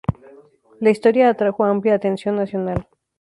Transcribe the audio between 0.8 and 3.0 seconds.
historia atrajo amplia atención nacional.